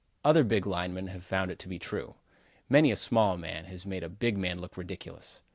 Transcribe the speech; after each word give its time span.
Other 0.25 0.43
big 0.43 0.65
linemen 0.65 1.09
have 1.09 1.23
found 1.23 1.51
it 1.51 1.59
to 1.59 1.67
be 1.67 1.77
true. 1.77 2.15
Many 2.67 2.91
a 2.91 2.95
small 2.97 3.37
man 3.37 3.65
has 3.65 3.85
made 3.85 4.01
a 4.03 4.09
big 4.09 4.35
man 4.35 4.59
look 4.59 4.75
ridiculous. 4.75 5.43